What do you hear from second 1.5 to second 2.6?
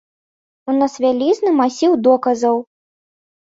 масіў доказаў.